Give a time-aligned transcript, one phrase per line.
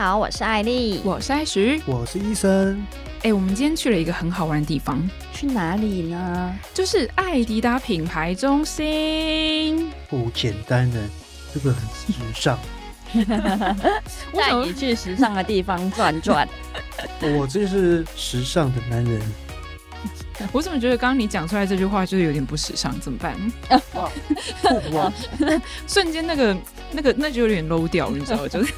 [0.00, 2.82] 好，我是艾莉，我是艾徐，我是医生。
[3.20, 4.98] 哎，我们今天去了一个很好玩的地方，
[5.30, 6.56] 去哪里呢？
[6.72, 9.90] 就是艾迪达品牌中心。
[10.08, 10.98] 不简单的，
[11.52, 12.58] 这个很时尚。
[14.32, 16.48] 带你去时尚的地方转转。
[17.36, 19.20] 我这是时尚的男人。
[20.50, 22.98] 我怎么觉得刚刚你讲出来这句话就是有点不时尚？
[23.00, 23.36] 怎么办？
[24.94, 25.12] 哇！
[25.86, 26.56] 瞬间那个
[26.90, 28.48] 那个那就有点 low 掉，你知道吗？
[28.48, 28.72] 就是。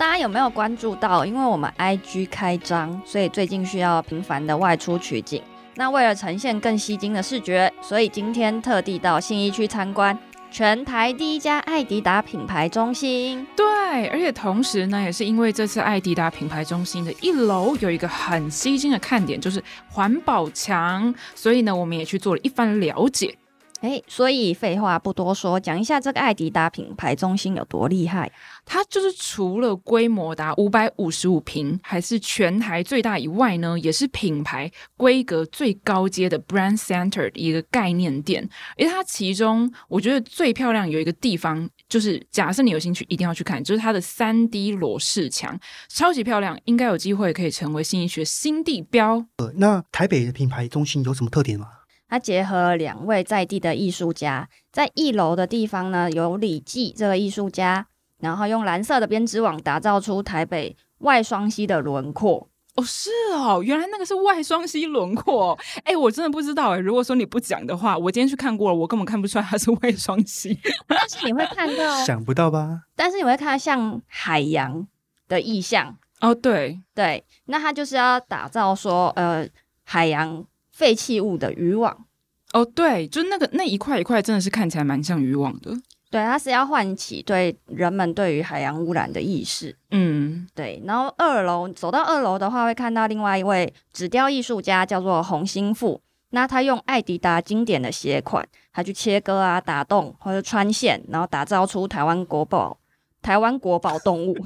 [0.00, 1.26] 大家有没有关注到？
[1.26, 5.42] 因为我们 IG 开张，所以最近需要频繁的外出取景。
[5.74, 10.18] 那为了呈现更吸睛的视觉，所以今天特地到信义区参观。
[10.50, 23.36] 全台第一家爱迪达品牌中心，对，而且同时呢，也是因为这次爱迪达品牌中心的一楼有一个很吸睛的看点，就是环保墙，所以呢，我们也去做了一番了解。
[23.80, 28.30] 哎，所以废话不多说，讲一下这个爱迪达品牌中心有多厉害。
[28.66, 38.46] 它就是除了规模达五百五十五平，还是全台最大以外呢，也是品牌规格最高阶的 Brand Center 的一个概念店。
[38.76, 45.58] 而它其中我觉得最漂亮有一个地方，就是假设你有兴趣，一定要去看，就是它的三 D 裸视墙，
[45.88, 49.24] 超级漂亮，应该有机会可以成为新一学新地标。
[49.38, 51.66] 呃，那台北的品牌中心有什么特点吗？
[52.10, 57.86] 它结合了两位在地的艺术家，在一楼的地方呢，有李济这个艺术家，
[58.18, 62.48] 然后用蓝色的编织网打造出台北外双溪的轮廓。
[62.74, 65.56] 哦，是哦，原来那个是外双溪轮廓。
[65.84, 66.78] 哎，我真的不知道哎。
[66.78, 70.58] 如果说你不讲的话，我今天去看过了，我根本看不出来它是外双溪。
[70.88, 72.82] 但是你会看到， 想不到吧？
[72.96, 74.84] 但是你会看到像海洋
[75.28, 75.96] 的意象。
[76.20, 79.48] 哦，对对，那它就是要打造说，呃，
[79.84, 80.44] 海洋。
[80.72, 82.06] 废弃物的渔网
[82.52, 85.72] 哦，对，就那个那一块一块，真的是看起来蛮像渔网的。
[86.10, 89.76] 对，它是要唤起对人们对于海洋污染的意识。
[89.92, 90.82] 嗯，对。
[90.84, 96.00] 然后二楼走到二楼的话，会看到另外一位纸雕艺术家，叫做洪兴富。
[96.30, 102.80] 那他用艾迪达经典的鞋款，他去切割啊、打洞或者穿线，然后打造出台湾国宝、
[103.22, 104.36] 台湾国宝动物、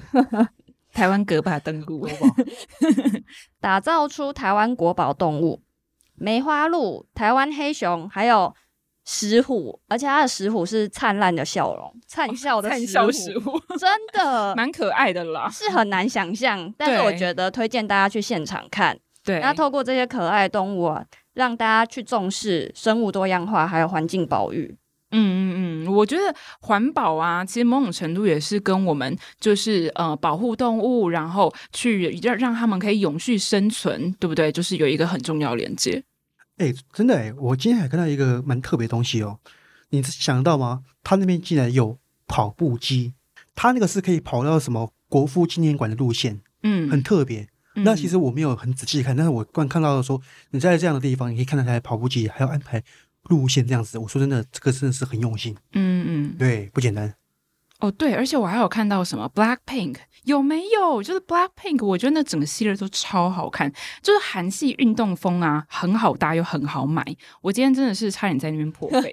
[0.92, 2.06] 台湾格巴登陆，
[3.60, 5.62] 打造出台湾国宝动物。
[6.14, 8.54] 梅花鹿、台湾黑熊，还有
[9.04, 13.58] 石虎，而且它的石虎是灿烂的笑容，灿笑的石虎，石虎。
[13.78, 14.54] 真的。
[14.56, 16.72] 蛮可爱的啦，是很难想象。
[16.78, 21.04] 但是我觉得推荐大家去现场看，对，那透过这些可爱的动物啊，
[21.34, 24.76] 让大家去重视生物多样化，还有环境保育。
[25.16, 34.50] 嗯嗯嗯，我觉得环保啊，其实某种程度也是跟我们就是呃保护动物，然后去让让他们可以永续生存，对不对？
[34.50, 36.02] 就是有一个很重要连接。
[36.56, 39.38] 哎，真的哎，我今天还看到一个蛮特别的东西哦，
[39.90, 40.82] 你想到吗？
[41.02, 43.14] 他那边竟然有跑步机，
[43.54, 47.48] 他那个是可以跑到什么国父纪念馆的路线，嗯，很特别。
[47.76, 50.20] 嗯、那其实我没有很仔细看，但是我刚看到的说，
[50.50, 52.80] 你在这样的地方，你可以看到台跑步机，还要安排。
[53.24, 55.56] 路线这样子，我说真的，这个真的是很用心。
[55.72, 57.14] 嗯嗯，对，不简单。
[57.80, 61.02] 哦，对，而且我还有看到什么 Blackpink 有没有？
[61.02, 63.70] 就是 Blackpink，我觉得那整个系列都超好看，
[64.00, 67.04] 就是韩系运动风啊，很好搭又很好买。
[67.42, 69.12] 我今天真的是差点在那边破费。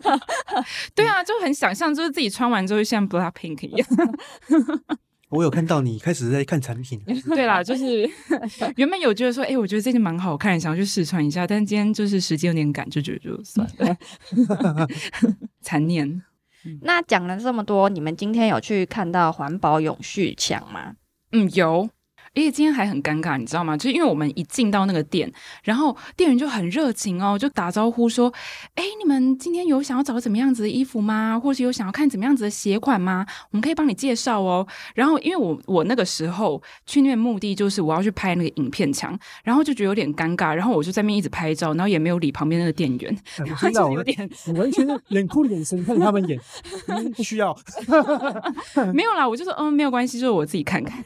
[0.94, 3.88] 对啊，就很想象，就是自己穿完之后像 Blackpink 一样。
[5.30, 7.00] 我有看到你开始在看产品，
[7.34, 8.08] 对啦，就是
[8.76, 13.96] 原本有觉得说，哎、欸，我觉得这件蛮好看，想要去试穿一下，但今天就是时间有点赶，就觉得就算了，
[15.60, 16.22] 残念。
[16.82, 20.94] 那讲了这么多，你们今天有去看到环保永续墙吗？
[21.32, 21.90] 嗯，有。
[22.34, 23.76] 而且今天还很尴尬，你知道吗？
[23.76, 28.32] 就是因为我们一进到那个店，然后店员就很热情哦，就打招呼说
[28.74, 31.38] ：“哎，你们今天有想要找怎么样子的衣服吗？
[31.38, 33.24] 或是有想要看怎么样子的鞋款吗？
[33.50, 46.38] 我们可以帮你介绍哦。”然后因为我我那个时候去那边目的就是我要去拍那个影片墙，然后就觉得有点尴尬，然后我就在那边一直拍照，然后也没有理旁边那个店员，我知道有点 我完全是冷酷的眼神看他们演，
[47.16, 47.56] 不需要，
[48.92, 51.02] 没有啦，我就说嗯，没有关系，就是我自己看看。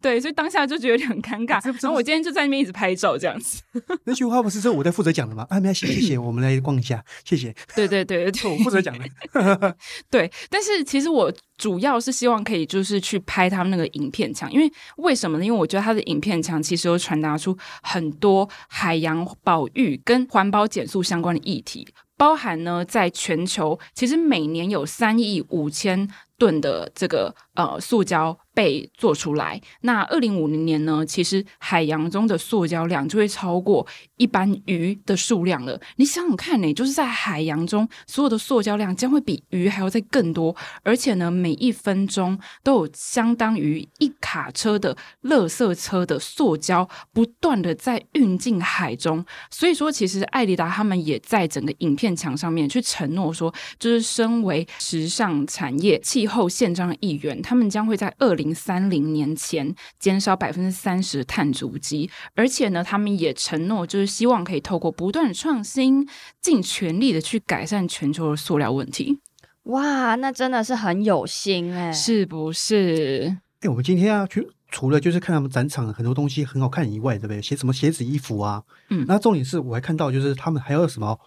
[0.00, 1.60] 对，所以当下就觉得有点很尴尬。
[1.82, 3.62] 然后我今天就在那边一直拍照，这样子。
[4.04, 5.46] 那句话不是说我在负责讲的吗？
[5.48, 7.54] 啊，没关系，谢谢，我们来逛一下，谢谢。
[7.74, 9.04] 对对对对，我负责讲的。
[10.10, 15.44] 对，但是其实我主要是希望可以就是去拍他们那个影片墙，因为为什么呢？
[15.44, 21.86] 因为我觉得他的影片墙其实有传达出很多海洋保育跟环保减速相关的议题。
[22.18, 26.08] 包含呢，在全球其实每年有三亿五千
[26.38, 29.60] 吨的这个呃塑胶被做出来。
[29.82, 33.86] 那二零五零年呢，其实海洋中的塑胶量就会超过
[34.16, 35.78] 一般鱼的数量了。
[35.96, 49.22] 你想想看呢，就是在海洋中，所有的塑胶量将会比鱼还要再更多，而且呢，每一分钟都有相当于一卡车的垃圾车的塑胶不断的在运进海中。
[49.50, 58.45] 所以说，其实艾迪达他们也在整个影片墙上面去承诺说，就是身为时尚产业气候宪章的一员，他们将会在二零。
[58.46, 66.08] 零三零年前减少百分之三十碳足迹，而且呢，他们也承诺，就是希望可以透过不断的创新，
[66.40, 69.18] 尽全力的去改善全球的塑料问题。
[69.64, 73.36] 哇，那真的是很有心哎，是不是？
[73.56, 77.42] 哎、欸，我们今天啊，去除了就是看他们展场很多东西很好看以外，对不对？
[77.42, 81.18] 写什么鞋子、衣服啊，嗯，那重点是我还看到，就是他们还有什么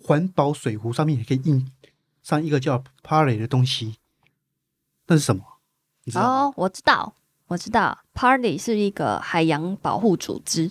[0.00, 1.66] 环保水壶，上面也可以印
[2.22, 3.96] 上一个叫 Parley 的东西，
[5.08, 5.42] 那是什么？
[6.14, 7.14] 哦我知道，
[7.48, 10.70] 我知道 Party 是一个海洋保护组织，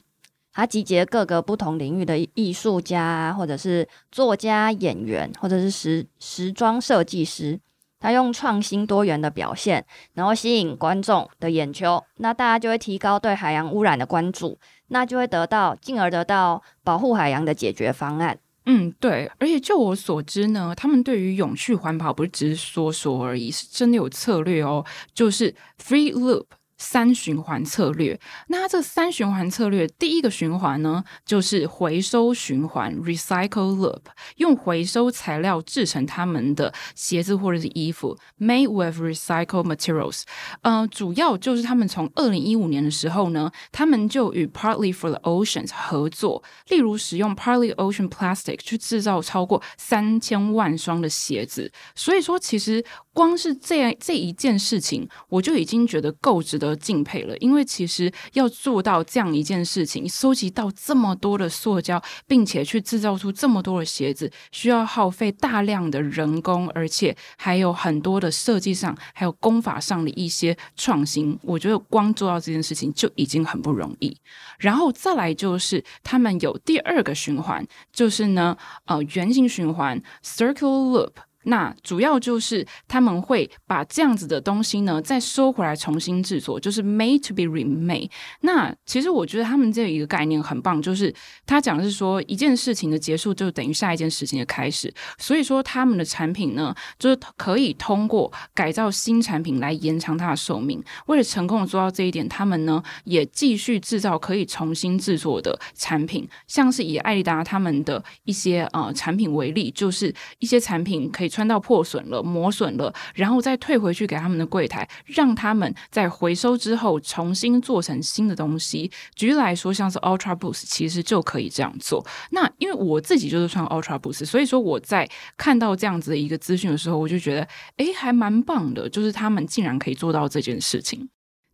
[0.52, 7.60] 它集结各个不同领域的艺术家，或者是作家、演员，或者是时时装设计师，
[8.00, 18.40] 他用创新多元的表现，然后吸引观众的眼球，那大家就会提高对海洋污染的关注，那就会得到，进而得到保护海洋的解决方案。
[18.71, 26.45] 嗯，对，而且就我所知呢，他们对于永续环保不是只是说说而已，是真的有策略哦，就是 Free Loop。
[26.80, 34.02] 三循环策略，那这三循环策略，第一个循环呢，就是回收循环 （recycle loop），
[34.38, 40.24] 用回收材料制成他们的鞋子或者是衣服 （made with recycled materials）。
[40.62, 51.72] 呃，主要就是他们从二零一五年的时候呢，他们就与 Partly for the Oceans 合作，例如使用 Partly Ocean Plastic 去制造超过三千万双的鞋子。
[51.94, 52.84] 所以说，其实
[53.19, 56.74] 光是这样这一件事情，我就已经觉得够值得。
[56.80, 71.38] 敬佩了，因为其实要做到这样一件事情，收集到这么多的塑胶，并且去制造出这么多的鞋子，需要耗费大量的人工，而且还有很多的设计上，还有工法上的一些创新。
[71.44, 74.16] 我觉得光做到这件事情就已经很不容易。
[74.60, 78.56] 然后再来就是他们有第二个循环，就是呢，
[78.86, 81.12] 呃，圆形循环 （circular loop）。
[81.44, 88.09] 那主要就是他们会把这样子的东西呢，再收回来重新制作，就是 made to be remade。
[88.41, 91.13] 那其实我觉得他们这一个概念很棒，就是
[91.45, 94.94] 他讲的是说一件事情的结束就等于下一件事情的开始。
[95.18, 100.83] 所以说他们的产品呢，就是可以通过改造新产品来延长它的寿命。
[101.06, 111.29] 为了成功的做到这一点，他们呢也继续制造可以重新制作的产品，像是以艾丽达他们的一些呃产品为例，就是一些产品可以。
[111.30, 118.92] 穿到破损了、磨损了，然后再退回去给他们的柜台，让他们在回收之后重新做成新的东西。
[119.16, 122.06] 举例来说，像是 Ultra Boost，其实就可以这样做。
[122.31, 127.48] 那因为我自己就是穿 Ultra Boost，所以说我在看到这样子的一个资讯的时候，我就觉得，
[127.78, 131.10] 诶，还蛮棒的，就是他们竟然可以做到这件事情。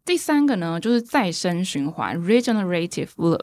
[0.05, 3.41] 第三个呢，就是再生循环 （Regenerative Loop）。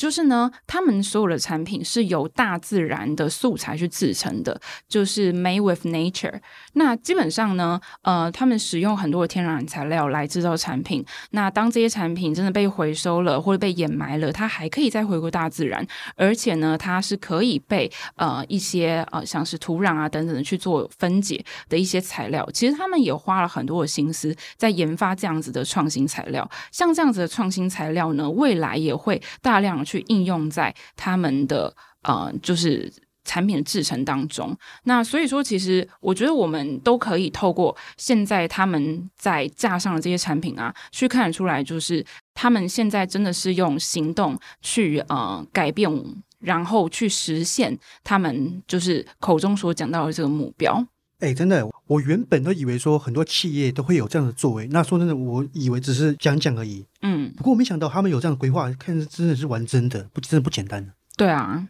[0.00, 4.58] 就是呢，他们所有的产品是由大自然的素材去制成的，
[4.88, 6.40] 就是 made with nature。
[6.72, 11.04] 那基本上呢，呃，他们使用很多的天然材料来制造产品。
[11.32, 15.86] 那当这些产品真的被回收了或者被掩埋了，它还可以再回归大自然，
[16.16, 22.48] 而且呢，它是可以被呃一些呃像是土壤啊等等的去做分解的一些材料。
[22.54, 26.50] 其实他们也花了很多的心思在研发这样子的创新材料。
[26.72, 29.84] 像这样子的创新材料呢，未来也会大量。
[29.90, 32.92] 去应用在他们的呃，就是
[33.24, 34.56] 产品的制成当中。
[34.84, 42.04] 那所以说，其实我觉得我们都可以透过现在他们在架上的这些产品啊，去看得出来，就是
[42.34, 45.90] 他们现在真的是用行动去呃改变，
[46.38, 50.86] 然后去实现他们就是口中所讲到的这个目标。
[51.20, 54.66] 哎，真的，我原本都以为说很多企业都会有这样的作为。
[54.68, 56.84] 那说真的，我以为只是讲讲而已。
[57.02, 60.92] 嗯，不过我没想到他们有这样的规划，看真的是玩真的，不真的不简单。
[61.16, 61.68] 对啊，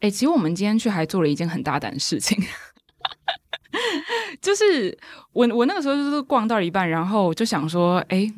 [0.00, 2.38] 哎，其实我们今天去还做了一件很大胆的事情，
[4.42, 4.96] 就是
[5.32, 8.30] 我我那个时候就是逛到了一半，然后就想说，哎，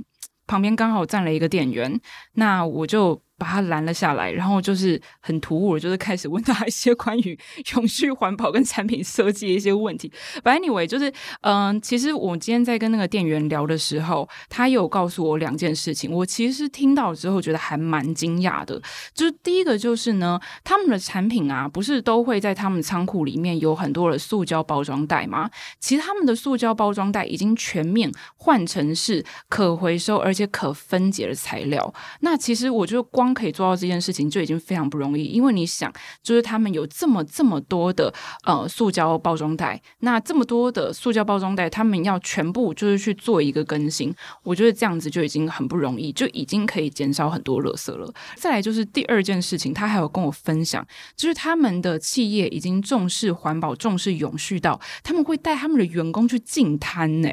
[0.47, 2.01] 旁边刚好站了一个店员，
[2.35, 7.39] 那我就把他拦了下来，然后就是很突兀，就是开始问他一些关于
[7.75, 10.11] 永续环保跟产品设计的一些问题。
[10.43, 11.13] But anyway，就是
[11.43, 18.81] 嗯、其实我今天在跟那个店员聊的时候，他有告诉我两件事情，我其实听到之后觉得还蛮惊讶的。
[19.15, 25.51] 就是第一个就是呢，他们的产品啊，不是都会在他们仓库里面有很多的塑胶包装袋吗？
[25.79, 31.93] 其实他们的塑胶包装袋已经全面换成是可回收而且可分解的材料。
[32.21, 35.93] 那其实我就光光可以做到这件事情就已经非常不容易，因为你想，
[36.23, 38.13] 就是他们有这么这么多的
[38.45, 44.15] 呃塑胶包装袋，那这么多的塑胶包装袋，他们要全部就是去做一个更新，
[44.45, 48.13] 我觉得这样子就已经很不容易，就已经可以减少很多垃圾了。
[48.37, 57.29] 再来就是第二件事情，他还有跟我分享，就是他们的企业已经重视环保、重视永续到他们会带他们的员工去净滩呢。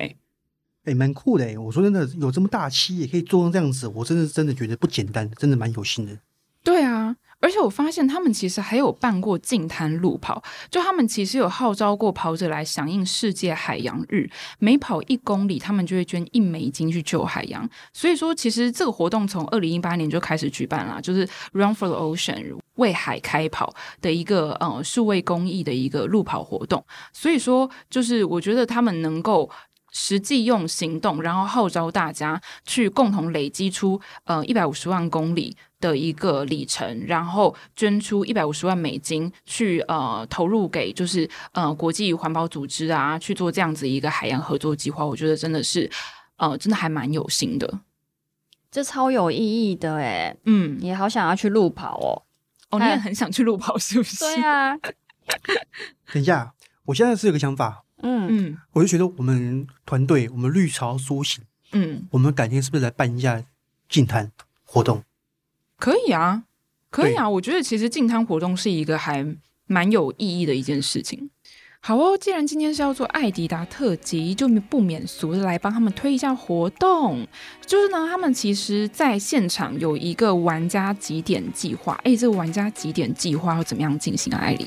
[0.86, 1.58] 哎，蛮酷的哎！
[1.58, 6.18] 我说真的，有这么大企业可以做成这样子，我真的真的觉得不简单，真的蛮有心的。
[6.62, 17.70] 对啊，而且我发现他们其实还有办过净滩路跑，就他们其实有号召过跑者来响应世界海洋日，每跑一公里，他们就会捐一美金去救海洋。
[17.94, 26.86] 所以说，其实这个活动从二零一八年就开始举办了，就是 Run for the Ocean 为海开跑的一个呃数位公益的一个路跑活动。
[27.12, 29.50] 所以说，就是我觉得他们能够。
[29.94, 45.90] 实际用行动，然后号召大家去共同累积出呃一百五十万公里的一个里程，然后捐出一百五十万美金去呃投入给就是呃国际环保组织啊去做这样子一个海洋合作计划，我觉得真的是
[46.38, 47.80] 呃真的还蛮有心的，
[48.72, 52.24] 这超有意义的诶，嗯，也好想要去路跑哦，
[52.72, 54.18] 哦，你也很想去路跑是不是？
[54.26, 54.76] 对啊，
[56.12, 57.83] 等一下，我现在是有个想法。
[58.04, 63.44] 嗯嗯，我就觉得我们团队，我们绿潮苏醒，嗯，我们改天是不是来办一下
[63.90, 64.32] 净滩
[64.64, 65.04] 活动？
[65.78, 66.44] 可以啊，
[66.90, 67.28] 可以啊。
[67.28, 69.26] 我觉得其实净滩活动是一个还
[69.66, 71.30] 蛮有意义的一件事情。
[71.86, 77.28] 好哦，既然今天是要做艾迪达特辑，就不免俗的来帮他们推一下活动。
[77.66, 82.00] 就是呢，他们其实在现场有一个玩家集点计划。
[82.06, 84.40] 哎，这个玩家集点计划要怎么样进行啊？
[84.40, 84.66] 艾莉？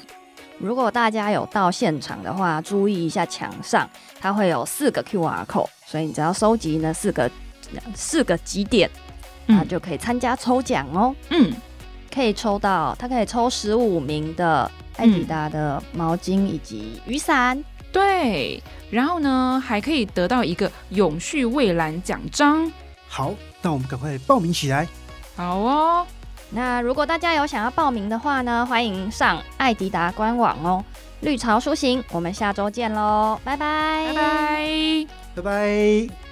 [0.58, 3.88] 如果大家有到现场的话，注意一下墙上，
[4.20, 7.30] 它会有四个 QR code，所以你只要收集那四个
[7.94, 8.90] 四个几点，
[9.46, 11.14] 那就可以参加抽奖哦。
[11.30, 11.52] 嗯，
[12.12, 17.62] 可以抽到，它可以抽十五名的艾迪达的毛巾以及雨伞。
[17.92, 22.70] 对，然后呢，还可以得到一个永续蔚蓝奖章。
[23.08, 24.88] 好，那我们赶快报名起来。
[25.36, 26.06] 好哦。
[26.50, 30.84] 那如果大家有想要报名的话呢，欢迎上爱迪达官网哦。
[31.20, 36.25] 绿潮出行，我们下周见喽，拜拜，拜拜，拜拜。